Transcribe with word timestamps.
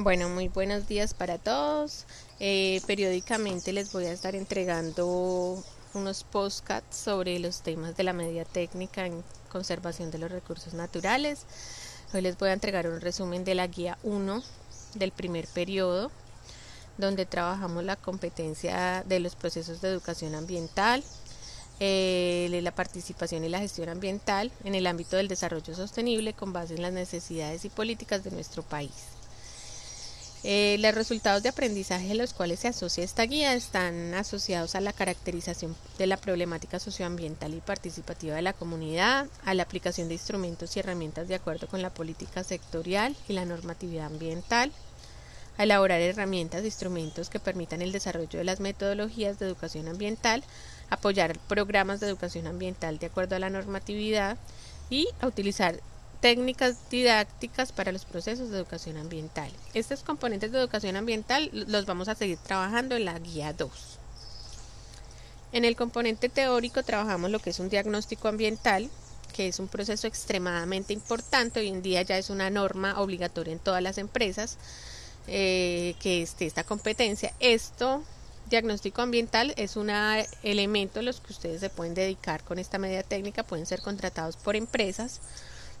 Bueno, 0.00 0.28
muy 0.28 0.46
buenos 0.46 0.86
días 0.86 1.12
para 1.12 1.38
todos. 1.38 2.06
Eh, 2.38 2.80
periódicamente 2.86 3.72
les 3.72 3.92
voy 3.92 4.04
a 4.04 4.12
estar 4.12 4.36
entregando 4.36 5.60
unos 5.92 6.22
postcards 6.22 6.96
sobre 6.96 7.36
los 7.40 7.62
temas 7.62 7.96
de 7.96 8.04
la 8.04 8.12
media 8.12 8.44
técnica 8.44 9.06
en 9.06 9.24
conservación 9.50 10.12
de 10.12 10.18
los 10.18 10.30
recursos 10.30 10.72
naturales. 10.72 11.46
Hoy 12.14 12.20
les 12.20 12.38
voy 12.38 12.50
a 12.50 12.52
entregar 12.52 12.86
un 12.86 13.00
resumen 13.00 13.44
de 13.44 13.56
la 13.56 13.66
guía 13.66 13.98
1 14.04 14.40
del 14.94 15.10
primer 15.10 15.48
periodo, 15.48 16.12
donde 16.96 17.26
trabajamos 17.26 17.82
la 17.82 17.96
competencia 17.96 19.02
de 19.04 19.18
los 19.18 19.34
procesos 19.34 19.80
de 19.80 19.88
educación 19.88 20.36
ambiental, 20.36 21.02
eh, 21.80 22.56
la 22.62 22.72
participación 22.72 23.42
y 23.42 23.48
la 23.48 23.58
gestión 23.58 23.88
ambiental 23.88 24.52
en 24.62 24.76
el 24.76 24.86
ámbito 24.86 25.16
del 25.16 25.26
desarrollo 25.26 25.74
sostenible 25.74 26.34
con 26.34 26.52
base 26.52 26.76
en 26.76 26.82
las 26.82 26.92
necesidades 26.92 27.64
y 27.64 27.68
políticas 27.68 28.22
de 28.22 28.30
nuestro 28.30 28.62
país. 28.62 29.17
Eh, 30.44 30.76
los 30.78 30.94
resultados 30.94 31.42
de 31.42 31.48
aprendizaje 31.48 32.12
a 32.12 32.14
los 32.14 32.32
cuales 32.32 32.60
se 32.60 32.68
asocia 32.68 33.02
esta 33.02 33.24
guía 33.24 33.54
están 33.54 34.14
asociados 34.14 34.76
a 34.76 34.80
la 34.80 34.92
caracterización 34.92 35.74
de 35.98 36.06
la 36.06 36.16
problemática 36.16 36.78
socioambiental 36.78 37.54
y 37.54 37.60
participativa 37.60 38.36
de 38.36 38.42
la 38.42 38.52
comunidad, 38.52 39.26
a 39.44 39.54
la 39.54 39.64
aplicación 39.64 40.06
de 40.06 40.14
instrumentos 40.14 40.76
y 40.76 40.80
herramientas 40.80 41.26
de 41.26 41.34
acuerdo 41.34 41.66
con 41.66 41.82
la 41.82 41.92
política 41.92 42.44
sectorial 42.44 43.16
y 43.28 43.32
la 43.32 43.46
normatividad 43.46 44.06
ambiental, 44.06 44.70
a 45.56 45.64
elaborar 45.64 46.00
herramientas 46.00 46.62
e 46.62 46.66
instrumentos 46.66 47.30
que 47.30 47.40
permitan 47.40 47.82
el 47.82 47.90
desarrollo 47.90 48.38
de 48.38 48.44
las 48.44 48.60
metodologías 48.60 49.40
de 49.40 49.46
educación 49.46 49.88
ambiental, 49.88 50.44
apoyar 50.88 51.36
programas 51.48 51.98
de 51.98 52.06
educación 52.06 52.46
ambiental 52.46 53.00
de 53.00 53.06
acuerdo 53.06 53.34
a 53.34 53.40
la 53.40 53.50
normatividad 53.50 54.38
y 54.88 55.08
a 55.20 55.26
utilizar 55.26 55.80
técnicas 56.20 56.76
didácticas 56.90 57.72
para 57.72 57.92
los 57.92 58.04
procesos 58.04 58.50
de 58.50 58.58
educación 58.58 58.96
ambiental. 58.96 59.50
Estos 59.74 60.02
componentes 60.02 60.52
de 60.52 60.58
educación 60.58 60.96
ambiental 60.96 61.50
los 61.52 61.86
vamos 61.86 62.08
a 62.08 62.14
seguir 62.14 62.38
trabajando 62.38 62.96
en 62.96 63.04
la 63.04 63.18
guía 63.18 63.52
2. 63.52 63.70
En 65.52 65.64
el 65.64 65.76
componente 65.76 66.28
teórico 66.28 66.82
trabajamos 66.82 67.30
lo 67.30 67.38
que 67.38 67.50
es 67.50 67.58
un 67.58 67.68
diagnóstico 67.68 68.28
ambiental, 68.28 68.90
que 69.32 69.48
es 69.48 69.58
un 69.58 69.68
proceso 69.68 70.06
extremadamente 70.06 70.92
importante. 70.92 71.60
Hoy 71.60 71.68
en 71.68 71.82
día 71.82 72.02
ya 72.02 72.18
es 72.18 72.28
una 72.28 72.50
norma 72.50 73.00
obligatoria 73.00 73.52
en 73.52 73.58
todas 73.58 73.82
las 73.82 73.96
empresas 73.98 74.58
eh, 75.26 75.94
que 76.00 76.22
esté 76.22 76.46
esta 76.46 76.64
competencia. 76.64 77.32
Esto, 77.40 78.02
diagnóstico 78.50 79.00
ambiental, 79.00 79.54
es 79.56 79.76
un 79.76 79.90
elemento 80.42 81.00
a 81.00 81.02
los 81.02 81.20
que 81.20 81.32
ustedes 81.32 81.60
se 81.60 81.70
pueden 81.70 81.94
dedicar 81.94 82.42
con 82.42 82.58
esta 82.58 82.78
media 82.78 83.02
técnica. 83.02 83.42
Pueden 83.42 83.64
ser 83.64 83.80
contratados 83.80 84.36
por 84.36 84.56
empresas 84.56 85.20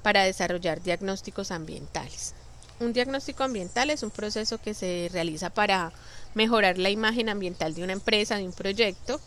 para 0.02 0.24
desarrollar 0.24 0.82
diagnósticos 0.82 1.50
ambientales. 1.50 2.34
Un 2.80 2.92
diagnóstico 2.92 3.42
ambiental 3.42 3.90
es 3.90 4.02
un 4.02 4.10
proceso 4.10 4.58
que 4.58 4.72
se 4.72 5.08
realiza 5.12 5.50
para 5.50 5.92
mejorar 6.34 6.78
la 6.78 6.90
imagen 6.90 7.28
ambiental 7.28 7.74
de 7.74 7.82
una 7.82 7.92
empresa, 7.92 8.36
de 8.36 8.44
un 8.44 8.52
proyecto, 8.52 9.20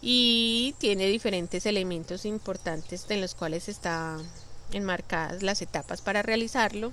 y 0.00 0.74
tiene 0.78 1.06
diferentes 1.06 1.66
elementos 1.66 2.24
importantes 2.24 3.04
en 3.10 3.20
los 3.20 3.34
cuales 3.34 3.68
están 3.68 4.22
enmarcadas 4.72 5.42
las 5.42 5.60
etapas 5.60 6.00
para 6.00 6.22
realizarlo. 6.22 6.92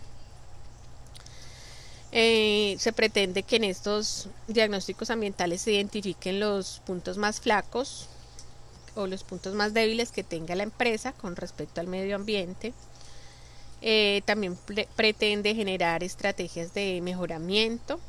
Eh, 2.11 2.75
se 2.79 2.93
pretende 2.93 3.43
que 3.43 3.57
en 3.57 3.65
estos 3.65 4.27
diagnósticos 4.47 5.09
ambientales 5.09 5.61
se 5.61 5.73
identifiquen 5.73 6.39
los 6.39 6.81
puntos 6.85 7.17
más 7.17 7.41
flacos 7.41 8.07
o 8.95 9.07
los 9.07 9.23
puntos 9.23 9.53
más 9.53 9.73
débiles 9.73 10.11
que 10.11 10.23
tenga 10.23 10.55
la 10.55 10.63
empresa 10.63 11.11
con 11.11 11.35
respecto 11.35 11.81
al 11.81 11.87
medio 11.87 12.15
ambiente 12.15 12.73
eh, 13.87 14.23
también 14.25 14.57
pretende 14.95 15.53
generar 15.53 16.03
estrategias 16.03 16.73
de 16.73 17.01
mejoramiento. 17.03 17.99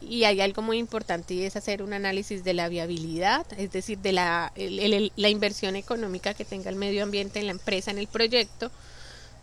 Y 0.00 0.24
hay 0.24 0.40
algo 0.40 0.62
muy 0.62 0.78
importante 0.78 1.34
y 1.34 1.42
es 1.42 1.54
hacer 1.56 1.82
un 1.82 1.92
análisis 1.92 2.44
de 2.44 2.54
la 2.54 2.70
viabilidad, 2.70 3.46
es 3.58 3.70
decir, 3.72 3.98
de 3.98 4.12
la, 4.12 4.52
la 4.56 5.28
inversión 5.28 5.76
económica 5.76 6.32
que 6.32 6.46
tenga 6.46 6.70
el 6.70 6.76
medio 6.76 7.02
ambiente 7.02 7.40
en 7.40 7.46
la 7.46 7.52
empresa, 7.52 7.90
en 7.90 7.98
el 7.98 8.06
proyecto, 8.06 8.70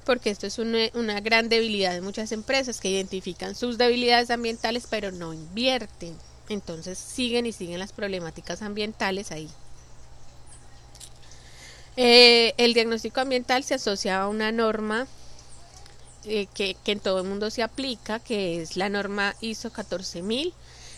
porque 0.05 0.31
esto 0.31 0.47
es 0.47 0.57
una, 0.57 0.89
una 0.95 1.19
gran 1.19 1.49
debilidad 1.49 1.93
de 1.93 2.01
muchas 2.01 2.31
empresas 2.31 2.79
que 2.79 2.89
identifican 2.89 3.53
sus 3.53 3.77
debilidades 3.77 4.31
ambientales 4.31 4.87
pero 4.89 5.11
no 5.11 5.33
invierten. 5.33 6.15
Entonces 6.49 6.97
siguen 6.97 7.45
y 7.45 7.51
siguen 7.51 7.77
las 7.77 7.93
problemáticas 7.93 8.63
ambientales 8.63 9.31
ahí. 9.31 9.49
Eh, 11.97 12.53
el 12.57 12.73
diagnóstico 12.73 13.19
ambiental 13.19 13.63
se 13.63 13.73
asocia 13.73 14.21
a 14.21 14.27
una 14.29 14.51
norma 14.51 15.07
eh, 16.23 16.47
que, 16.53 16.77
en 16.85 16.99
todo 16.99 17.19
el 17.19 17.27
mundo 17.27 17.49
se 17.49 17.63
aplica, 17.63 18.19
que 18.19 18.61
es 18.61 18.77
la 18.77 18.89
norma 18.89 19.35
ISO 19.41 19.71
14000, 19.71 20.53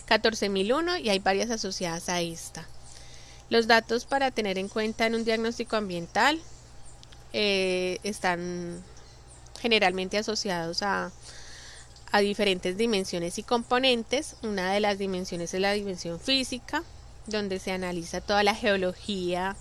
14001 0.06 0.98
y 0.98 1.10
hay 1.10 1.20
varias 1.20 1.50
asociadas 1.50 2.10
a 2.10 2.22
esta. 2.22 2.68
Los 3.50 3.68
datos 3.68 4.06
para 4.06 4.32
tener 4.32 4.58
en 4.58 4.68
cuenta 4.68 5.06
en 5.06 5.16
un 5.16 5.26
diagnóstico 5.26 5.76
ambiental 5.76 6.40
eh, 7.34 8.00
están 8.04 8.84
generalmente 9.60 10.18
asociados 10.18 10.84
a 10.84 11.12
diferentes 12.20 12.78
dimensiones 12.78 13.40
y 13.40 13.44
componentes. 13.44 14.36
Una 14.44 14.72
de 14.74 14.80
las 14.80 15.00
dimensiones 15.00 15.54
es 15.54 15.60
la 15.60 15.72
dimensión 15.72 16.20
física, 16.20 16.84
donde 17.26 17.58
se 17.58 17.72
analiza 17.72 18.22
toda 18.22 18.44
la 18.44 18.54
geología 18.54 19.56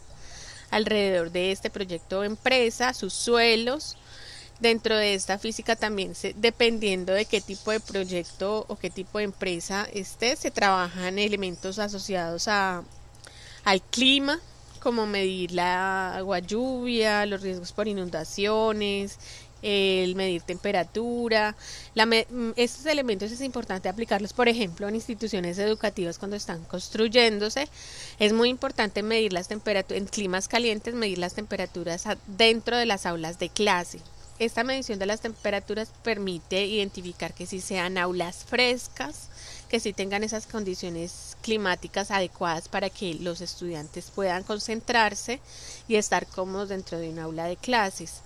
alrededor 0.72 1.30
de 1.30 1.52
este 1.52 1.70
proyecto 1.70 2.20
o 2.20 2.24
empresa, 2.24 2.94
sus 2.94 3.12
suelos. 3.12 3.96
Dentro 4.58 4.96
de 4.96 5.14
esta 5.14 5.38
física 5.38 5.76
también, 5.76 6.14
se, 6.14 6.34
dependiendo 6.34 7.12
de 7.12 7.24
qué 7.24 7.40
tipo 7.40 7.72
de 7.72 7.80
proyecto 7.80 8.64
o 8.68 8.76
qué 8.76 8.90
tipo 8.90 9.18
de 9.18 9.24
empresa 9.24 9.86
esté, 9.92 10.36
se 10.36 10.50
trabajan 10.50 11.18
elementos 11.18 11.78
asociados 11.78 12.48
a, 12.48 12.84
al 13.64 13.82
clima, 13.82 14.38
como 14.80 15.06
medir 15.06 15.52
la 15.52 16.16
agua 16.16 16.38
lluvia, 16.38 17.26
los 17.26 17.42
riesgos 17.42 17.72
por 17.72 17.88
inundaciones, 17.88 19.18
el 19.62 20.14
medir 20.16 20.42
temperatura. 20.42 21.56
La 21.94 22.06
mm, 22.06 22.52
estos 22.56 22.86
elementos 22.86 23.30
es 23.30 23.40
importante 23.40 23.88
aplicarlos, 23.88 24.32
por 24.32 24.48
ejemplo, 24.48 24.88
en 24.88 24.96
instituciones 24.96 25.58
educativas 25.58 26.18
cuando 26.18 26.36
están 26.36 26.64
construyéndose. 26.64 27.68
Es 28.18 28.32
muy 28.32 28.48
importante 28.48 29.02
medir 29.02 29.32
las 29.32 29.48
temperaturas, 29.48 30.00
en 30.00 30.06
climas 30.06 30.48
calientes, 30.48 30.94
medir 30.94 31.18
las 31.18 31.34
temperaturas 31.34 32.04
dentro 32.26 32.76
de 32.76 32.86
las 32.86 33.06
aulas 33.06 33.38
de 33.38 33.48
clase. 33.48 34.00
Esta 34.38 34.64
medición 34.64 34.98
de 34.98 35.06
las 35.06 35.20
temperaturas 35.20 35.90
permite 36.02 36.66
identificar 36.66 37.32
que 37.32 37.46
si 37.46 37.60
sean 37.60 37.96
aulas 37.96 38.44
frescas, 38.44 39.28
que 39.68 39.78
si 39.78 39.92
tengan 39.92 40.24
esas 40.24 40.46
condiciones 40.46 41.36
climáticas 41.42 42.10
adecuadas 42.10 42.68
para 42.68 42.90
que 42.90 43.14
los 43.14 43.40
estudiantes 43.40 44.10
puedan 44.10 44.42
concentrarse 44.42 45.40
y 45.86 45.94
estar 45.96 46.26
cómodos 46.26 46.70
dentro 46.70 46.98
de 46.98 47.10
un 47.10 47.20
aula 47.20 47.44
de 47.46 47.56
clases. 47.56 48.22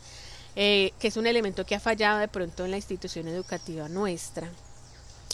Eh, 0.59 0.95
que 0.99 1.09
es 1.09 1.19
un 1.19 1.27
elemento 1.27 1.67
que 1.67 1.75
ha 1.75 1.81
fallado 1.81 2.19
de 2.19 2.29
pronto 2.29 2.65
en 2.65 2.71
la 2.71 2.79
institución 2.79 3.29
educativa 3.29 3.91
nuestra. 3.91 4.49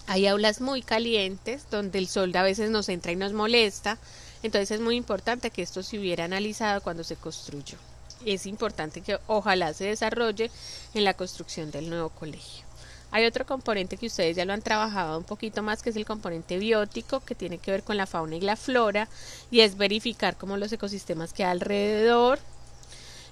Hay 0.09 0.27
aulas 0.27 0.61
muy 0.61 0.83
calientes 0.83 1.71
donde 1.71 2.01
el 2.01 2.09
sol 2.09 2.35
a 2.35 2.43
veces 2.43 2.71
nos 2.71 2.89
entra 2.89 3.13
y 3.13 3.17
nos 3.17 3.33
molesta, 3.33 3.99
entonces 4.43 4.73
es 4.73 4.81
muy 4.81 4.97
importante 4.97 5.51
que 5.51 5.63
esto 5.63 5.85
se 5.85 5.97
hubiera 5.97 6.25
analizado 6.25 6.81
cuando 6.81 7.05
se 7.05 7.15
construyó. 7.15 7.79
Es 8.27 8.47
importante 8.47 9.01
que 9.01 9.19
ojalá 9.29 9.73
se 9.75 9.85
desarrolle 9.85 10.51
en 10.93 11.05
la 11.05 11.15
construcción 11.15 11.71
del 11.71 11.89
nuevo 11.89 12.09
colegio. 12.09 12.65
Hay 13.13 13.25
otro 13.25 13.47
componente 13.47 13.99
que 13.99 14.07
ustedes 14.07 14.35
ya 14.35 14.45
lo 14.45 14.55
han 14.55 14.63
trabajado 14.63 15.19
un 15.19 15.25
poquito 15.25 15.63
más, 15.63 15.83
que 15.83 15.91
es 15.91 15.97
el 15.97 16.07
componente 16.07 16.59
biótico, 16.59 17.21
que 17.21 17.37
tiene 17.37 17.59
que 17.59 17.71
ver 17.71 17.85
con 17.85 17.97
la 17.97 18.07
fauna 18.07 18.35
y 18.35 18.41
la 18.41 18.57
flora, 18.57 19.09
y 19.53 19.61
es 19.61 19.77
verificar 19.77 20.37
cómo 20.37 20.57
los 20.57 20.73
ecosistemas 20.73 21.33
que 21.33 21.45
hay 21.45 21.53
alrededor 21.53 22.41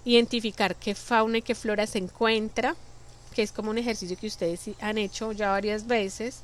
identificar 0.05 0.77
qué 0.77 0.95
fauna 0.95 1.39
y 1.39 1.43
qué 1.43 1.55
flora 1.55 1.87
se 1.87 1.99
encuentra, 1.99 2.75
que 3.35 3.43
es 3.43 3.53
como 3.53 3.71
un 3.71 3.79
ejercicio 3.79 4.17
que 4.17 4.27
ustedes 4.27 4.71
han 4.81 4.99
hecho 4.99 5.33
ya 5.33 5.51
varias 5.51 5.87
veces. 5.87 6.43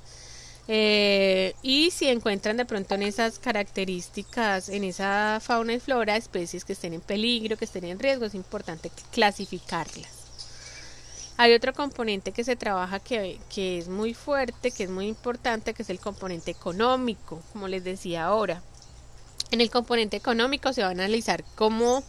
Eh, 0.69 1.55
y 1.63 1.91
si 1.93 2.09
encuentran 2.09 2.57
de 2.57 2.65
pronto 2.65 2.97
en 2.97 3.03
esas 3.03 3.39
características, 3.39 4.69
en 4.69 4.85
esa 4.85 5.39
fauna 5.41 5.75
y 5.75 5.81
flora, 5.81 6.17
especies 6.17 6.65
que 6.65 6.73
estén 6.73 6.93
en 6.93 7.01
peligro, 7.01 7.57
que 7.57 7.67
estén 7.67 7.85
en 7.85 7.99
riesgo, 7.99 8.25
es 8.25 8.35
importante 8.35 8.91
clasificarlas. 9.13 10.17
Hay 11.39 11.53
otro 11.53 11.75
componente 11.75 12.33
que 12.33 12.45
se 12.45 12.57
trabaja 12.57 12.99
que, 12.99 13.39
que 13.55 13.79
es 13.79 13.89
muy 13.89 14.15
fuerte, 14.15 14.71
que 14.71 14.85
es 14.85 14.91
muy 14.91 15.07
importante, 15.07 15.75
que 15.75 15.83
es 15.83 15.91
el 15.91 16.01
componente 16.01 16.51
económico, 16.51 17.43
como 17.53 17.69
les 17.69 17.85
decía 17.85 18.25
ahora. 18.25 18.63
En 19.51 19.61
el 19.61 19.71
componente 19.71 20.17
económico 20.17 20.73
se 20.73 20.81
va 20.83 20.89
a 20.89 20.93
analizar 20.93 21.45
cómo 21.55 22.03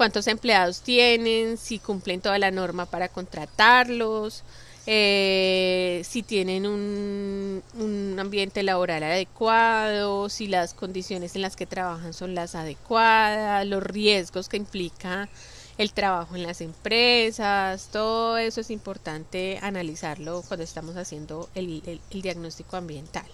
cuántos 0.00 0.28
empleados 0.28 0.80
tienen, 0.80 1.58
si 1.58 1.78
cumplen 1.78 2.22
toda 2.22 2.38
la 2.38 2.50
norma 2.50 2.86
para 2.86 3.10
contratarlos, 3.10 4.44
eh, 4.86 6.00
si 6.08 6.22
tienen 6.22 6.64
un, 6.64 7.62
un, 7.78 8.16
ambiente 8.18 8.62
laboral 8.62 9.02
adecuado, 9.02 10.30
si 10.30 10.46
las 10.46 10.72
condiciones 10.72 11.36
en 11.36 11.42
las 11.42 11.54
que 11.54 11.66
trabajan 11.66 12.14
son 12.14 12.34
las 12.34 12.54
adecuadas, 12.54 13.66
los 13.66 13.82
riesgos 13.82 14.48
que 14.48 14.56
implica 14.56 15.28
el 15.76 15.92
trabajo 15.92 16.34
en 16.34 16.44
las 16.44 16.62
empresas, 16.62 17.90
todo 17.92 18.38
eso 18.38 18.62
es 18.62 18.70
importante 18.70 19.58
analizarlo 19.60 20.42
cuando 20.48 20.64
estamos 20.64 20.96
haciendo 20.96 21.50
el, 21.54 22.00
diagnóstico 22.10 22.78
ambiental. 22.78 23.26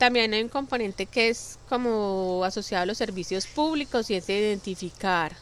También 0.00 0.32
hay 0.32 0.42
un 0.42 0.48
componente 0.48 1.04
que 1.04 1.28
es 1.28 1.58
como 1.68 2.42
asociado 2.42 2.84
a 2.84 2.86
los 2.86 2.96
servicios 2.96 3.46
públicos 3.46 4.08
y 4.08 4.14
es 4.14 4.30
identificar 4.30 5.36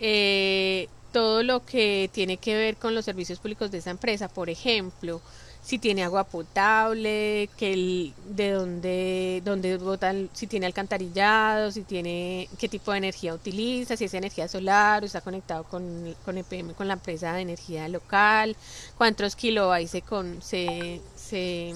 eh, 0.00 0.88
todo 1.12 1.44
lo 1.44 1.64
que 1.64 2.10
tiene 2.12 2.38
que 2.38 2.56
ver 2.56 2.76
con 2.76 2.96
los 2.96 3.04
servicios 3.04 3.38
públicos 3.38 3.70
de 3.70 3.78
esa 3.78 3.90
empresa. 3.90 4.26
Por 4.26 4.50
ejemplo, 4.50 5.20
si 5.62 5.78
tiene 5.78 6.02
agua 6.02 6.24
potable, 6.24 7.48
que 7.56 7.72
el, 7.72 8.14
de 8.30 8.50
dónde, 8.50 9.42
dónde 9.44 9.76
botan, 9.76 10.28
si 10.32 10.48
tiene 10.48 10.66
alcantarillado, 10.66 11.70
si 11.70 11.82
tiene, 11.82 12.48
qué 12.58 12.68
tipo 12.68 12.90
de 12.90 12.98
energía 12.98 13.32
utiliza, 13.32 13.96
si 13.96 14.06
es 14.06 14.14
energía 14.14 14.48
solar 14.48 15.04
o 15.04 15.06
está 15.06 15.20
conectado 15.20 15.62
con, 15.62 16.16
con 16.24 16.36
EPM, 16.36 16.74
con 16.74 16.88
la 16.88 16.94
empresa 16.94 17.32
de 17.32 17.42
energía 17.42 17.86
local, 17.86 18.56
cuántos 18.96 19.36
kilobytes 19.36 19.92
se, 19.92 20.02
con, 20.02 20.42
se, 20.42 21.00
se 21.14 21.74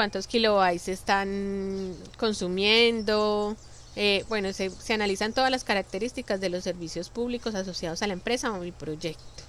cuántos 0.00 0.26
kilobytes 0.26 0.88
están 0.88 1.94
consumiendo. 2.16 3.54
Eh, 3.96 4.24
bueno, 4.30 4.50
se, 4.54 4.70
se 4.70 4.94
analizan 4.94 5.34
todas 5.34 5.50
las 5.50 5.62
características 5.62 6.40
de 6.40 6.48
los 6.48 6.64
servicios 6.64 7.10
públicos 7.10 7.54
asociados 7.54 8.00
a 8.00 8.06
la 8.06 8.14
empresa 8.14 8.50
o 8.50 8.62
el 8.62 8.72
proyecto. 8.72 9.42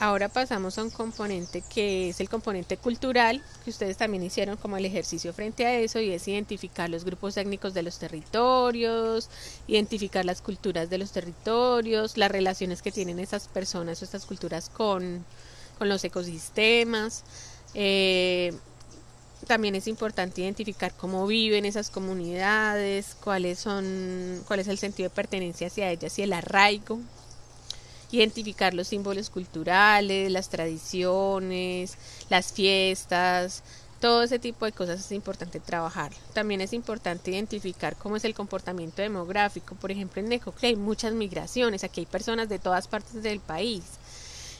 Ahora 0.00 0.28
pasamos 0.28 0.76
a 0.76 0.82
un 0.82 0.90
componente 0.90 1.64
que 1.74 2.10
es 2.10 2.20
el 2.20 2.28
componente 2.28 2.76
cultural, 2.76 3.42
que 3.64 3.70
ustedes 3.70 3.96
también 3.96 4.22
hicieron 4.22 4.58
como 4.58 4.76
el 4.76 4.84
ejercicio 4.84 5.32
frente 5.32 5.64
a 5.64 5.78
eso, 5.78 5.98
y 5.98 6.10
es 6.10 6.28
identificar 6.28 6.90
los 6.90 7.06
grupos 7.06 7.36
técnicos 7.36 7.72
de 7.72 7.82
los 7.82 7.98
territorios, 7.98 9.30
identificar 9.66 10.26
las 10.26 10.42
culturas 10.42 10.90
de 10.90 10.98
los 10.98 11.12
territorios, 11.12 12.18
las 12.18 12.30
relaciones 12.30 12.82
que 12.82 12.92
tienen 12.92 13.18
esas 13.18 13.48
personas 13.48 14.02
o 14.02 14.04
estas 14.04 14.26
culturas 14.26 14.68
con, 14.68 15.24
los 15.80 16.04
ecosistemas. 16.04 17.24
Eh, 17.74 18.52
también 19.46 19.74
es 19.74 19.86
importante 19.86 20.40
identificar 20.42 20.92
cómo 20.94 21.26
viven 21.26 21.64
esas 21.64 21.90
comunidades, 21.90 23.16
cuáles 23.22 23.58
son, 23.58 24.42
cuál 24.46 24.60
es 24.60 24.68
el 24.68 24.78
sentido 24.78 25.08
de 25.08 25.14
pertenencia 25.14 25.68
hacia 25.68 25.90
ellas 25.90 26.18
y 26.18 26.22
el 26.22 26.32
arraigo 26.32 26.98
identificar 28.10 28.74
los 28.74 28.88
símbolos 28.88 29.30
culturales, 29.30 30.30
las 30.30 30.48
tradiciones, 30.48 31.96
las 32.30 32.52
fiestas, 32.52 33.62
todo 34.00 34.22
ese 34.22 34.38
tipo 34.38 34.64
de 34.64 34.72
cosas 34.72 35.00
es 35.00 35.12
importante 35.12 35.60
trabajar. 35.60 36.12
También 36.32 36.60
es 36.60 36.72
importante 36.72 37.32
identificar 37.32 37.96
cómo 37.96 38.16
es 38.16 38.24
el 38.24 38.34
comportamiento 38.34 39.02
demográfico. 39.02 39.74
Por 39.74 39.90
ejemplo, 39.90 40.22
en 40.22 40.28
Necoclé 40.28 40.68
hay 40.68 40.76
muchas 40.76 41.12
migraciones, 41.12 41.84
aquí 41.84 42.00
hay 42.00 42.06
personas 42.06 42.48
de 42.48 42.58
todas 42.58 42.88
partes 42.88 43.22
del 43.22 43.40
país. 43.40 43.82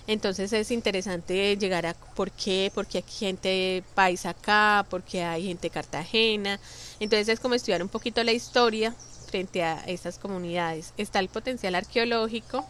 Entonces 0.08 0.54
es 0.54 0.70
interesante 0.70 1.54
llegar 1.58 1.84
a 1.84 1.92
por 1.92 2.30
qué, 2.30 2.72
porque 2.74 2.98
hay 2.98 3.04
gente 3.06 3.84
paisa 3.94 4.30
acá, 4.30 4.86
porque 4.88 5.22
hay 5.22 5.46
gente 5.46 5.68
Cartagena. 5.68 6.58
Entonces 6.98 7.28
es 7.28 7.38
como 7.38 7.54
estudiar 7.54 7.82
un 7.82 7.90
poquito 7.90 8.24
la 8.24 8.32
historia 8.32 8.94
frente 9.30 9.62
a 9.62 9.84
estas 9.86 10.18
comunidades. 10.18 10.94
Está 10.96 11.18
el 11.18 11.28
potencial 11.28 11.74
arqueológico, 11.74 12.66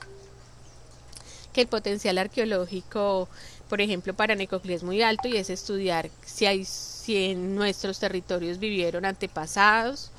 que 1.53 1.61
el 1.61 1.69
potencial 1.69 2.19
arqueológico, 2.19 3.29
por 3.69 3.81
ejemplo, 3.81 4.15
para 4.15 4.35
Necoclí 4.35 4.75
es 4.75 4.83
muy 4.83 5.01
alto 5.03 5.29
y 5.29 5.37
es 5.37 5.49
estudiar 5.49 6.11
si, 6.27 6.47
hay, 6.47 6.65
si 6.65 7.31
en 7.31 7.55
nuestros 7.55 8.01
territorios 8.01 8.59
vivieron 8.59 9.05
antepasados, 9.05 10.11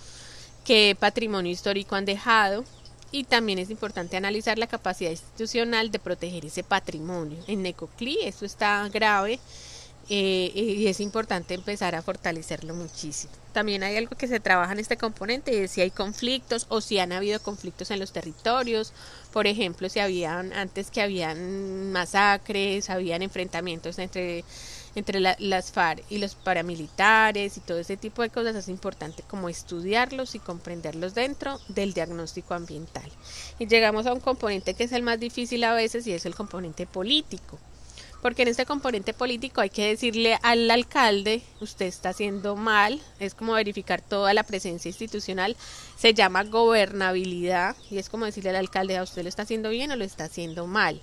qué 0.64 0.96
patrimonio 0.98 1.52
histórico 1.52 1.96
han 1.96 2.06
dejado 2.06 2.64
y 3.12 3.24
también 3.24 3.60
es 3.60 3.70
importante 3.70 4.18
analizar 4.18 4.58
la 4.58 4.68
capacidad 4.68 5.12
institucional 5.12 5.92
de 5.92 6.00
proteger 6.00 6.46
ese 6.46 6.64
patrimonio. 6.64 7.38
En 7.48 7.64
Necoclí 7.64 8.20
esto 8.24 8.46
está 8.46 8.88
grave 8.90 9.40
eh, 10.10 10.52
y 10.56 10.88
es 10.88 11.00
importante 11.00 11.54
empezar 11.54 11.96
a 11.96 12.02
fortalecerlo 12.02 12.74
muchísimo. 12.74 13.32
También 13.54 13.84
hay 13.84 13.96
algo 13.98 14.16
que 14.16 14.28
se 14.28 14.40
trabaja 14.40 14.74
en 14.74 14.80
este 14.80 14.98
componente, 14.98 15.68
si 15.68 15.82
hay 15.82 15.92
conflictos 15.92 16.66
o 16.70 16.82
si 16.82 17.00
han 17.00 17.12
habido 17.12 17.40
conflictos 17.42 17.92
en 17.92 18.00
los 18.00 18.12
territorios, 18.12 18.94
por 19.32 19.48
ejemplo, 19.48 19.90
si 19.90 20.00
habían 20.00 20.54
antes 20.54 20.90
que 20.90 21.02
habían 21.02 21.92
masacres, 21.92 22.90
habían 22.90 23.22
enfrentamientos 23.22 24.00
entre 24.00 24.44
entre 24.96 25.20
las 25.20 25.72
FARC 25.72 26.04
y 26.10 26.18
los 26.18 26.36
paramilitares 26.36 27.58
y 27.58 27.62
todo 27.62 27.80
ese 27.80 27.98
tipo 27.98 28.22
de 28.22 28.30
cosas 28.30 28.56
es 28.56 28.70
importante 28.70 29.24
como 29.24 29.50
estudiarlos 29.50 30.36
y 30.36 30.40
comprenderlos 30.40 31.14
dentro 31.14 31.60
del 31.68 31.94
diagnóstico 31.94 32.54
ambiental. 32.54 33.10
Y 33.60 33.68
llegamos 33.68 34.06
a 34.06 34.14
un 34.14 34.20
componente 34.20 34.74
que 34.74 34.84
es 34.86 34.92
el 34.92 35.04
más 35.04 35.20
difícil 35.20 35.64
a 35.64 35.74
veces 35.74 36.08
y 36.08 36.14
es 36.14 36.26
el 36.26 36.36
componente 36.36 36.86
político 36.86 37.60
porque 38.22 38.42
en 38.42 38.50
este 38.50 38.66
componente 38.66 39.14
político 39.14 39.62
hay 39.62 39.70
que 39.70 39.88
decirle 39.88 40.38
al 40.42 40.70
alcalde, 40.70 41.42
usted 41.62 41.86
está 41.86 42.10
haciendo 42.10 42.56
mal, 42.56 43.00
es 43.20 43.34
como 43.34 43.54
verificar 43.54 44.02
toda 44.02 44.34
la 44.34 44.44
presencia 44.44 44.90
institucional, 44.90 45.56
se 45.98 46.14
llama 46.14 46.44
gobernabilidad 46.44 47.76
y 47.90 47.98
es 47.98 48.10
como 48.10 48.26
decirle 48.26 48.50
al 48.52 48.58
alcalde, 48.58 48.98
a 48.98 49.04
usted 49.04 49.24
lo 49.24 49.30
está 49.30 49.44
haciendo 49.44 49.70
bien 49.70 49.92
o 49.92 49.96
lo 49.96 50.04
está 50.04 50.26
haciendo 50.26 50.68
mal. 50.68 51.02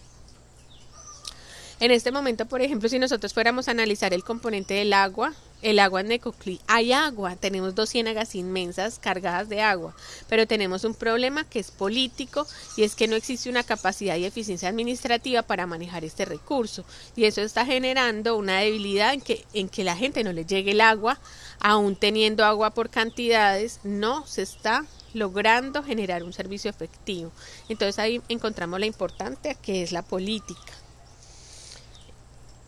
En 1.78 1.90
este 1.90 2.11
momento, 2.11 2.46
por 2.46 2.62
ejemplo, 2.62 2.88
si 2.88 2.99
nosotros 2.99 3.34
fuéramos 3.34 3.69
a 3.69 3.73
analizar 3.73 4.14
el 4.14 4.25
componente 4.25 4.73
del 4.73 4.94
agua, 4.94 5.34
el 5.61 5.78
agua 5.78 6.00
en 6.00 6.08
Necoclí, 6.08 6.58
hay 6.67 6.94
agua, 6.94 7.37
tenemos 7.37 7.75
dos 7.75 7.90
ciénagas 7.90 8.34
inmensas 8.34 8.99
cargadas 8.99 9.50
de 9.50 9.61
agua, 9.61 9.94
pero 10.26 10.46
tenemos 10.46 10.84
un 10.84 10.94
problema 10.94 11.44
que 11.44 11.58
es 11.58 11.70
político 11.70 12.46
y 12.78 12.84
es 12.84 12.94
que 12.94 13.08
no 13.08 13.14
existe 13.14 13.50
una 13.50 13.62
capacidad 13.62 14.17
y 14.17 14.25
eficiencia 14.25 14.70
administrativa 14.70 15.43
para 15.43 15.67
manejar 15.67 16.02
este 16.02 16.25
recurso 16.25 16.82
y 17.14 17.25
eso 17.25 17.43
está 17.43 17.67
generando 17.67 18.38
una 18.38 18.61
debilidad 18.61 19.12
en 19.12 19.20
que, 19.20 19.44
en 19.52 19.69
que 19.69 19.84
la 19.84 19.96
gente 19.96 20.25
no 20.25 20.32
le 20.32 20.46
llegue 20.46 20.70
el 20.70 20.81
agua, 20.81 21.19
aún 21.61 21.94
teniendo 21.94 22.46
agua 22.46 22.70
por 22.70 22.88
cantidades, 22.88 23.81
no 23.84 24.26
se 24.26 24.40
está 24.40 24.87
logrando 25.12 25.82
generar 25.82 26.22
un 26.22 26.32
servicio 26.32 26.70
efectivo. 26.70 27.32
Entonces 27.69 27.99
ahí 27.99 28.22
encontramos 28.31 28.81
la 28.81 28.87
importante 28.87 29.58
que 29.61 29.82
es 29.82 29.93
la 29.93 30.00
política 30.00 30.72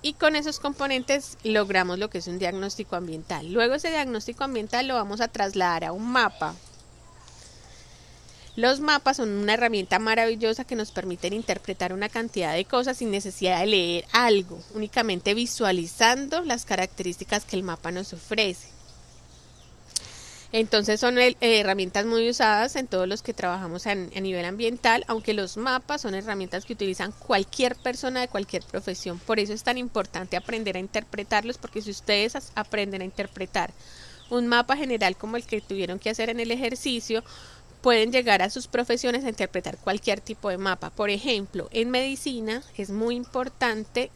y 0.09 0.15
con 0.15 0.37
esos 0.37 0.59
componentes 0.59 1.37
logramos 1.45 1.99
lo 1.99 2.09
que 2.09 2.17
es 2.17 2.27
un 2.29 2.39
diagnóstico 2.39 2.97
ambiental. 2.97 3.53
Luego 3.53 3.75
ese 3.75 3.91
diagnóstico 3.91 4.43
ambiental 4.43 4.89
lo 4.89 4.95
vamos 4.95 5.21
a 5.21 5.29
trasladar 5.29 5.85
a 5.85 5.93
un 5.93 6.11
mapa. 6.11 6.55
Los 8.57 8.81
mapas 8.81 9.19
son 9.19 9.29
una 9.29 9.53
herramienta 9.53 9.99
maravillosa 9.99 10.65
que 10.65 10.77
nos 10.77 10.93
permiten 10.93 11.35
interpretar 11.35 11.93
una 11.93 12.09
cantidad 12.09 12.55
de 12.55 12.65
cosas 12.65 12.97
sin 12.97 13.11
necesidad 13.11 13.61
de 13.61 13.67
leer 13.67 14.05
algo, 14.13 14.59
únicamente 14.75 15.35
visualizando 15.35 16.41
las 16.41 16.65
características 16.65 17.45
que 17.45 17.57
el 17.57 17.63
mapa 17.63 17.91
nos 17.91 18.15
ofrece. 18.15 18.78
Entonces 20.51 20.99
son 20.99 21.19
eh, 21.19 21.37
herramientas 21.41 22.07
muy 22.07 22.29
usadas 22.31 22.75
en 22.77 22.87
todos 22.87 23.07
los 23.07 23.23
que 23.23 23.35
trabajamos 23.35 23.87
a, 23.87 23.95
nivel 23.95 24.47
ambiental, 24.47 25.05
aunque 25.07 25.35
los 25.35 25.59
mapas 25.59 26.01
son 26.01 26.15
herramientas 26.15 26.65
que 26.65 26.73
utilizan 26.73 27.13
cualquier 27.13 27.77
persona 27.77 28.21
de 28.21 28.29
cualquier 28.29 28.63
profesión. 28.63 29.19
Por 29.19 29.41
eso 29.41 29.53
es 29.53 29.63
tan 29.63 29.77
importante 29.77 30.39
aprender 30.39 30.77
a 30.77 30.81
interpretarlos, 30.81 31.59
porque 31.59 31.83
si 31.83 31.91
ustedes 31.91 32.35
aprenden 32.55 33.03
a 33.03 33.05
interpretar 33.05 33.73
un 34.31 34.47
mapa 34.47 34.77
general 34.77 35.17
como 35.17 35.37
el 35.37 35.45
que 35.45 35.61
tuvieron 35.61 35.99
que 35.99 36.11
hacer 36.11 36.31
en 36.31 36.41
el 36.41 36.51
ejercicio, 36.51 37.23
pueden 37.83 38.11
llegar 38.11 38.41
a 38.41 38.51
sus 38.51 38.69
profesiones 38.69 39.25
a 39.25 39.29
interpretar 39.29 39.77
cualquier 39.77 40.21
tipo 40.21 40.49
de 40.49 40.59
mapa. 40.59 40.91
Por 40.91 41.11
ejemplo, 41.11 41.69
en 41.73 41.91
medicina 41.91 42.63
es 42.77 42.91
muy 42.91 43.17
importante 43.17 44.11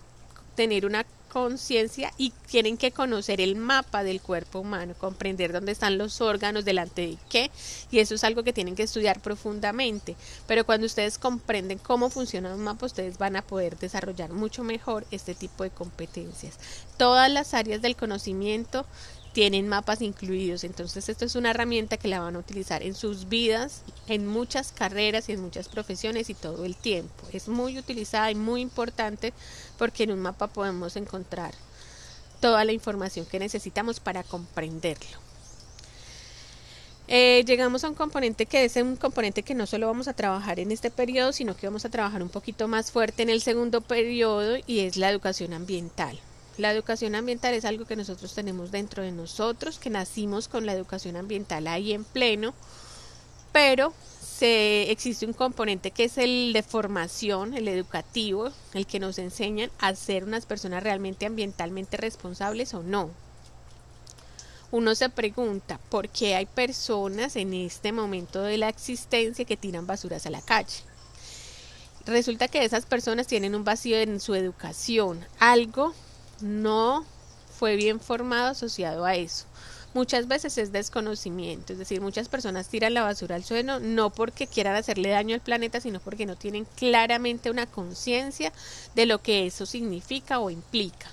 tener 0.57 0.87
una 0.87 1.05
conciencia 1.33 2.13
y 2.19 2.31
tienen 2.47 2.77
que 2.77 2.93
conocer 2.93 3.41
el 3.41 3.57
mapa 3.57 4.05
del 4.05 4.21
cuerpo 4.21 4.61
humano, 4.61 4.95
comprender 4.99 5.51
dónde 5.51 5.73
están 5.73 5.97
los 5.97 6.21
órganos, 6.21 6.67
delante 6.67 7.07
de 7.07 7.17
qué, 7.31 7.51
y 7.91 8.01
eso 8.01 8.15
es 8.15 8.23
algo 8.23 8.43
que 8.43 8.53
tienen 8.53 8.77
que 8.77 8.83
estudiar 8.83 9.19
profundamente. 9.21 10.15
Pero 10.47 10.67
cuando 10.67 10.85
ustedes 10.85 11.17
comprenden 11.17 11.79
cómo 11.79 12.11
funciona 12.11 12.55
un 12.55 12.63
mapa, 12.63 12.85
ustedes 12.85 13.17
van 13.17 13.37
a 13.37 13.43
poder 13.43 13.79
desarrollar 13.79 14.31
mucho 14.31 14.63
mejor 14.63 15.07
este 15.11 15.35
tipo 15.35 15.65
de 15.65 15.71
competencias. 15.71 16.59
Todas 16.99 17.31
las 17.31 17.55
áreas 17.55 17.81
del 17.81 17.97
conocimiento 17.97 18.85
tienen 19.33 19.69
mapas 19.69 20.03
incluidos. 20.03 20.65
Entonces 20.65 21.09
esto 21.09 21.25
es 21.25 21.35
una 21.35 21.51
herramienta 21.51 21.97
que 21.97 22.09
la 22.09 22.21
van 22.21 22.37
a 22.37 22.39
utilizar 22.39 22.83
en 22.83 22.95
sus 22.95 23.29
vidas, 23.29 23.83
en 24.09 24.27
muchas 24.27 24.73
carreras 24.73 25.29
y 25.29 25.33
en 25.33 25.41
muchas 25.41 25.69
profesiones 25.69 26.31
y 26.31 26.35
todo 26.35 26.65
el 26.65 26.77
tiempo. 26.77 27.27
Es 27.33 27.49
muy 27.49 27.79
utilizada 27.79 28.31
y 28.31 28.35
muy 28.35 28.61
importante 28.61 29.33
porque 29.79 30.05
en 30.05 30.13
un 30.13 30.21
mapa 30.21 30.47
podemos 30.47 30.97
encontrar 30.97 31.55
toda 32.41 32.65
la 32.65 32.73
información 32.73 33.27
que 33.27 33.39
necesitamos 33.39 34.01
para 34.01 34.23
comprenderlo. 34.23 35.19
Eh, 37.09 37.45
llegamos 37.47 37.85
a 37.85 37.89
un 37.89 37.95
componente 37.95 38.47
que 38.47 38.65
es 38.65 38.77
un 38.77 38.97
componente 38.97 39.43
que 39.43 39.55
no 39.55 39.67
solo 39.67 39.87
vamos 39.87 40.09
a 40.09 40.15
trabajar 40.15 40.61
en 40.61 40.71
este 40.73 40.91
periodo, 40.91 41.33
sino 41.33 41.57
que 41.57 41.67
vamos 41.67 41.85
a 41.85 41.91
trabajar 41.91 42.23
un 42.23 42.29
poquito 42.29 42.69
más 42.69 42.91
fuerte 42.91 43.23
en 43.23 43.29
el 43.29 43.43
segundo 43.43 43.81
periodo 43.81 44.57
y 44.67 44.81
es 44.81 44.97
la 44.97 45.11
educación 45.11 45.53
ambiental. 45.53 46.19
La 46.59 46.71
educación 46.71 47.15
ambiental 47.15 47.55
es 47.55 47.65
algo 47.65 47.87
que 47.87 47.97
nosotros 47.97 48.35
tenemos 48.35 48.71
dentro 48.71 49.03
de 49.03 49.13
nosotros, 49.13 49.79
que 49.79 49.91
nacimos 49.91 50.49
con 50.49 50.67
la 50.67 50.75
educación 50.75 51.17
ambiental 51.17 51.67
ahí 51.67 51.93
en 51.93 52.05
pleno 52.05 52.55
pero 53.53 53.93
se, 54.21 54.91
existe 54.91 55.27
un 55.27 55.35
componente 55.35 55.91
que 55.91 56.05
es 56.05 56.19
el 56.19 56.53
de 56.53 56.63
formación, 56.63 57.55
el 57.55 57.69
educativo, 57.69 58.51
el 58.73 58.87
que 58.87 58.99
nos 58.99 59.19
enseñan 59.19 59.71
a 59.79 59.95
ser 59.95 60.25
unas 60.25 60.47
personas 60.47 60.83
realmente 60.83 61.27
ambientalmente 61.27 61.99
responsables 61.99 62.73
o 62.75 62.83
no. 62.83 63.11
Uno 64.71 64.95
se 64.95 65.11
pregunta 65.11 65.79
por 65.91 66.09
qué 66.09 66.35
hay 66.35 66.47
personas 66.47 67.37
en 67.37 67.53
este 67.53 67.93
momento 67.93 68.43
de 68.43 68.57
la 68.57 68.71
existencia 68.71 69.45
que 69.45 69.59
tiran 69.59 69.87
basuras 69.87 70.25
a 70.25 70.31
la 70.31 70.41
calle. 70.41 70.83
Resulta 72.07 72.49
que 72.49 72.65
esas 72.65 72.87
personas 72.87 73.27
tienen 73.27 73.55
un 73.55 73.65
vacío 73.65 73.99
en 73.99 74.19
su 74.19 74.35
educación, 74.35 75.25
algo 75.39 75.95
no 76.43 77.05
fue 77.59 77.77
bien 77.77 78.01
formado 78.01 78.51
asociado 78.51 79.05
a 79.05 79.15
eso 79.15 79.47
muchas 79.95 80.29
veces 80.29 80.59
es 80.59 80.73
desconocimiento, 80.73 81.73
es 81.73 81.79
decir, 81.79 82.01
muchas 82.01 82.29
personas 82.29 82.69
tiran 82.69 82.95
la 82.95 83.03
basura 83.03 83.37
al 83.37 83.45
suelo 83.45 83.81
no 83.81 84.11
porque 84.11 84.47
quieran 84.47 84.77
hacerle 84.77 85.11
daño 85.11 85.35
al 85.35 85.41
planeta, 85.41 85.81
sino 85.81 86.01
porque 86.01 86.27
no 86.27 86.37
tienen 86.37 86.67
claramente 86.77 87.51
una 87.51 87.67
conciencia 87.67 88.53
de 88.95 89.07
lo 89.07 89.23
que 89.23 89.47
eso 89.47 89.67
significa 89.67 90.41
o 90.41 90.51
implica. 90.51 91.11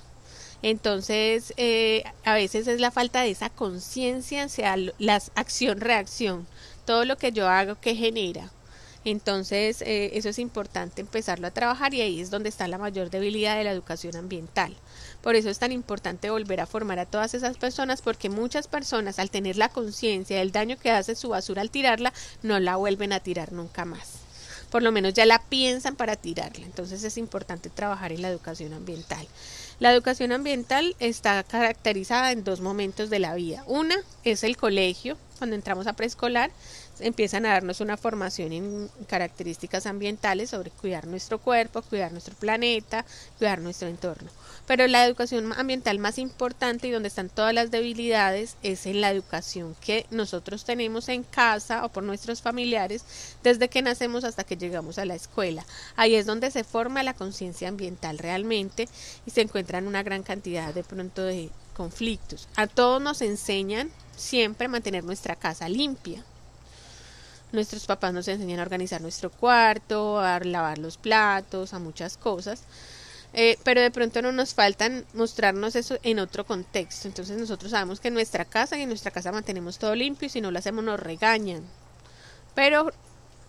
Entonces, 0.61 1.53
eh, 1.55 2.03
a 2.25 2.33
veces 2.33 2.67
es 2.67 2.81
la 2.81 2.91
falta 2.91 3.21
de 3.21 3.31
esa 3.31 3.49
conciencia 3.49 4.43
hacia 4.43 4.75
la 4.97 5.21
acción-reacción, 5.35 6.47
todo 6.85 7.05
lo 7.05 7.17
que 7.17 7.31
yo 7.31 7.47
hago 7.47 7.75
que 7.79 7.95
genera. 7.95 8.51
Entonces, 9.05 9.81
eh, 9.81 10.11
eso 10.13 10.29
es 10.29 10.39
importante 10.39 11.01
empezarlo 11.01 11.47
a 11.47 11.51
trabajar 11.51 11.93
y 11.93 12.01
ahí 12.01 12.19
es 12.19 12.29
donde 12.29 12.49
está 12.49 12.67
la 12.67 12.77
mayor 12.77 13.09
debilidad 13.09 13.57
de 13.57 13.63
la 13.63 13.71
educación 13.71 14.15
ambiental. 14.15 14.75
Por 15.21 15.35
eso 15.35 15.49
es 15.49 15.59
tan 15.59 15.71
importante 15.71 16.29
volver 16.29 16.59
a 16.61 16.65
formar 16.65 16.99
a 16.99 17.05
todas 17.05 17.33
esas 17.33 17.57
personas 17.57 18.01
porque 18.01 18.29
muchas 18.29 18.67
personas 18.67 19.19
al 19.19 19.31
tener 19.31 19.57
la 19.57 19.69
conciencia 19.69 20.37
del 20.37 20.51
daño 20.51 20.77
que 20.77 20.91
hace 20.91 21.15
su 21.15 21.29
basura 21.29 21.61
al 21.61 21.71
tirarla, 21.71 22.13
no 22.43 22.59
la 22.59 22.75
vuelven 22.75 23.13
a 23.13 23.19
tirar 23.19 23.53
nunca 23.53 23.85
más. 23.85 24.19
Por 24.69 24.83
lo 24.83 24.91
menos 24.91 25.13
ya 25.13 25.25
la 25.25 25.41
piensan 25.41 25.95
para 25.95 26.15
tirarla. 26.15 26.65
Entonces 26.65 27.03
es 27.03 27.17
importante 27.17 27.69
trabajar 27.69 28.11
en 28.11 28.21
la 28.21 28.29
educación 28.29 28.73
ambiental. 28.73 29.27
La 29.79 29.93
educación 29.93 30.33
ambiental 30.33 30.95
está 30.99 31.41
caracterizada 31.43 32.33
en 32.33 32.43
dos 32.43 32.59
momentos 32.59 33.09
de 33.09 33.19
la 33.19 33.33
vida. 33.33 33.63
Una 33.65 33.95
es 34.25 34.43
el 34.43 34.57
colegio, 34.57 35.17
cuando 35.37 35.55
entramos 35.55 35.87
a 35.87 35.93
preescolar, 35.93 36.51
empiezan 36.99 37.45
a 37.45 37.53
darnos 37.53 37.81
una 37.81 37.97
formación 37.97 38.51
en 38.53 38.89
características 39.07 39.85
ambientales 39.85 40.49
sobre 40.49 40.71
cuidar 40.71 41.07
nuestro 41.07 41.39
cuerpo, 41.39 41.81
cuidar 41.81 42.11
nuestro 42.11 42.35
planeta, 42.35 43.05
cuidar 43.37 43.59
nuestro 43.59 43.87
entorno. 43.87 44.29
Pero 44.67 44.87
la 44.87 45.05
educación 45.05 45.51
ambiental 45.53 45.99
más 45.99 46.17
importante 46.17 46.87
y 46.87 46.91
donde 46.91 47.07
están 47.07 47.29
todas 47.29 47.53
las 47.53 47.71
debilidades 47.71 48.55
es 48.61 48.85
en 48.85 49.01
la 49.01 49.11
educación 49.11 49.75
que 49.81 50.05
nosotros 50.11 50.65
tenemos 50.65 51.09
en 51.09 51.23
casa 51.23 51.85
o 51.85 51.89
por 51.89 52.03
nuestros 52.03 52.41
familiares 52.41 53.03
desde 53.43 53.69
que 53.69 53.81
nacemos 53.81 54.23
hasta 54.23 54.43
que 54.43 54.57
llegamos 54.57 54.97
a 54.97 55.05
la 55.05 55.15
escuela. 55.15 55.65
Ahí 55.95 56.15
es 56.15 56.25
donde 56.25 56.51
se 56.51 56.63
forma 56.63 57.03
la 57.03 57.13
conciencia 57.13 57.67
ambiental 57.67 58.17
realmente 58.17 58.87
y 59.25 59.31
se 59.31 59.41
encuentran 59.41 59.87
una 59.87 60.03
gran 60.03 60.23
cantidad 60.23 60.73
de 60.73 60.83
pronto 60.83 61.23
de 61.23 61.49
conflictos. 61.73 62.47
A 62.55 62.67
todos 62.67 63.01
nos 63.01 63.21
enseñan 63.21 63.89
siempre 64.15 64.67
mantener 64.67 65.03
nuestra 65.03 65.35
casa 65.35 65.69
limpia. 65.69 66.23
Nuestros 67.51 67.85
papás 67.85 68.13
nos 68.13 68.27
enseñan 68.27 68.59
a 68.59 68.63
organizar 68.63 69.01
nuestro 69.01 69.31
cuarto, 69.31 70.19
a 70.19 70.39
lavar 70.39 70.77
los 70.77 70.97
platos, 70.97 71.73
a 71.73 71.79
muchas 71.79 72.17
cosas. 72.17 72.63
Eh, 73.33 73.57
pero 73.63 73.81
de 73.81 73.91
pronto 73.91 74.21
no 74.21 74.31
nos 74.31 74.53
faltan 74.53 75.05
mostrarnos 75.13 75.75
eso 75.75 75.97
en 76.03 76.19
otro 76.19 76.45
contexto. 76.45 77.07
Entonces 77.07 77.37
nosotros 77.37 77.71
sabemos 77.71 77.99
que 77.99 78.07
en 78.07 78.15
nuestra 78.15 78.45
casa 78.45 78.77
y 78.77 78.81
en 78.81 78.89
nuestra 78.89 79.11
casa 79.11 79.31
mantenemos 79.31 79.77
todo 79.77 79.95
limpio 79.95 80.27
y 80.27 80.29
si 80.29 80.41
no 80.41 80.51
lo 80.51 80.59
hacemos 80.59 80.83
nos 80.83 80.99
regañan. 80.99 81.63
Pero 82.55 82.91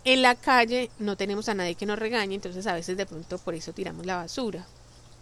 en 0.04 0.22
la 0.22 0.34
calle 0.34 0.90
no 0.98 1.16
tenemos 1.16 1.48
a 1.48 1.54
nadie 1.54 1.74
que 1.74 1.86
nos 1.86 1.98
regañe, 1.98 2.34
entonces 2.34 2.66
a 2.66 2.74
veces 2.74 2.96
de 2.96 3.06
pronto 3.06 3.38
por 3.38 3.54
eso 3.54 3.72
tiramos 3.72 4.06
la 4.06 4.16
basura, 4.16 4.66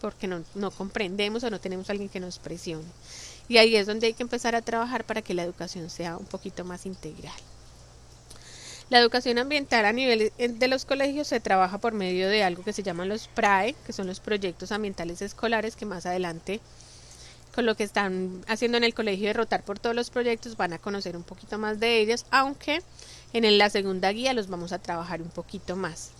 porque 0.00 0.26
no, 0.28 0.44
no 0.54 0.70
comprendemos 0.70 1.42
o 1.44 1.50
no 1.50 1.60
tenemos 1.60 1.88
a 1.88 1.92
alguien 1.92 2.08
que 2.08 2.20
nos 2.20 2.38
presione. 2.38 2.86
Y 3.48 3.58
ahí 3.58 3.76
es 3.76 3.86
donde 3.86 4.08
hay 4.08 4.14
que 4.14 4.22
empezar 4.22 4.54
a 4.54 4.62
trabajar 4.62 5.04
para 5.04 5.22
que 5.22 5.34
la 5.34 5.42
educación 5.42 5.90
sea 5.90 6.16
un 6.16 6.26
poquito 6.26 6.64
más 6.64 6.86
integral. 6.86 7.34
La 8.90 8.98
educación 8.98 9.36
ambiental 9.36 9.84
a 9.84 9.92
nivel 9.92 10.32
de 10.38 10.68
los 10.68 10.86
colegios 10.86 11.28
se 11.28 11.40
trabaja 11.40 11.76
por 11.76 11.92
medio 11.92 12.28
de 12.28 12.42
algo 12.42 12.64
que 12.64 12.72
se 12.72 12.82
llaman 12.82 13.10
los 13.10 13.28
PRAE, 13.28 13.74
que 13.84 13.92
son 13.92 14.06
los 14.06 14.20
proyectos 14.20 14.72
ambientales 14.72 15.20
escolares, 15.20 15.76
que 15.76 15.84
más 15.84 16.06
adelante 16.06 16.60
con 17.54 17.66
lo 17.66 17.76
que 17.76 17.84
están 17.84 18.44
haciendo 18.46 18.78
en 18.78 18.84
el 18.84 18.94
colegio 18.94 19.26
de 19.26 19.32
rotar 19.32 19.64
por 19.64 19.78
todos 19.78 19.94
los 19.94 20.10
proyectos 20.10 20.56
van 20.56 20.72
a 20.72 20.78
conocer 20.78 21.16
un 21.16 21.22
poquito 21.22 21.58
más 21.58 21.80
de 21.80 22.00
ellos, 22.00 22.24
aunque 22.30 22.82
en 23.32 23.58
la 23.58 23.68
segunda 23.68 24.10
guía 24.12 24.32
los 24.32 24.48
vamos 24.48 24.72
a 24.72 24.78
trabajar 24.78 25.20
un 25.20 25.28
poquito 25.28 25.76
más. 25.76 26.12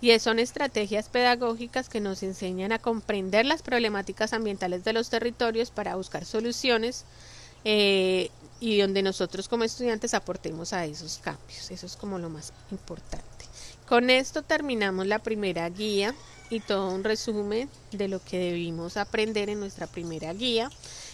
Y 0.00 0.18
son 0.18 0.38
estrategias 0.38 1.08
pedagógicas 1.08 1.88
que 1.88 2.00
nos 2.00 2.22
enseñan 2.22 2.72
a 2.72 2.78
comprender 2.78 3.44
las 3.44 3.62
problemáticas 3.62 4.32
ambientales 4.32 4.84
de 4.84 4.92
los 4.92 5.10
territorios 5.10 5.70
para 5.70 5.96
buscar 5.96 6.24
soluciones 6.24 7.04
eh, 7.64 8.30
y 8.64 8.80
donde 8.80 9.02
nosotros 9.02 9.46
como 9.46 9.64
estudiantes 9.64 10.14
aportemos 10.14 10.72
a 10.72 10.86
esos 10.86 11.18
cambios. 11.18 11.70
Eso 11.70 11.84
es 11.84 11.96
como 11.96 12.18
lo 12.18 12.30
más 12.30 12.54
importante. 12.70 13.44
Con 13.86 14.08
esto 14.08 14.42
terminamos 14.42 15.06
la 15.06 15.18
primera 15.18 15.68
guía 15.68 16.14
y 16.48 16.60
todo 16.60 16.90
un 16.90 17.04
resumen 17.04 17.68
de 17.92 18.08
lo 18.08 18.24
que 18.24 18.38
debimos 18.38 18.96
aprender 18.96 19.50
en 19.50 19.60
nuestra 19.60 19.86
primera 19.86 20.32
guía. 20.32 20.70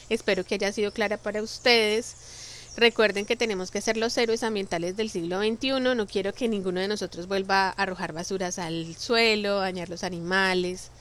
Espero 0.09 0.45
que 0.45 0.54
haya 0.54 0.71
sido 0.71 0.92
clara 0.92 1.16
para 1.16 1.42
ustedes. 1.42 2.14
Recuerden 2.76 3.26
que 3.26 3.35
tenemos 3.35 3.73
que 3.73 3.80
ser 3.80 3.97
los 3.97 4.16
héroes 4.16 4.45
ambientales 4.45 4.97
del 4.97 5.11
siglo 5.11 5.40
XXI. 5.40 5.80
No 5.80 6.07
quiero 6.07 6.33
que 6.33 6.47
ninguno 6.47 6.78
de 6.78 6.87
nosotros 6.87 7.26
vuelva 7.26 7.71
a 7.71 7.71
arrojar 7.71 8.12
basuras 8.12 8.61
al 8.61 8.95
suelo, 8.95 9.59
dañar 9.59 9.88
los 9.88 10.04
animales 10.04 10.92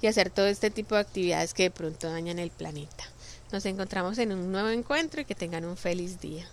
y 0.00 0.06
hacer 0.06 0.30
todo 0.30 0.46
este 0.46 0.70
tipo 0.70 0.94
de 0.94 1.02
actividades 1.02 1.52
que 1.52 1.64
de 1.64 1.70
pronto 1.70 2.10
dañan 2.10 2.38
el 2.38 2.50
planeta. 2.50 3.04
Nos 3.50 3.64
encontramos 3.64 4.18
en 4.18 4.32
un 4.32 4.52
nuevo 4.52 4.68
encuentro 4.68 5.22
y 5.22 5.24
que 5.24 5.34
tengan 5.34 5.64
un 5.64 5.76
feliz 5.76 6.20
día. 6.20 6.46